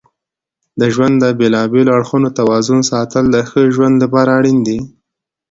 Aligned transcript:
د 0.79 0.81
ژوند 0.93 1.15
د 1.19 1.25
بیلابیلو 1.39 1.91
اړخونو 1.97 2.29
توازن 2.39 2.79
ساتل 2.91 3.23
د 3.31 3.37
ښه 3.49 3.61
ژوند 3.75 3.95
لپاره 4.03 4.29
اړین 4.39 4.57
دي. 4.67 4.79